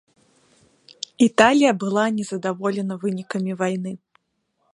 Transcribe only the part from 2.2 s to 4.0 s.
здаволена вынікамі вайны.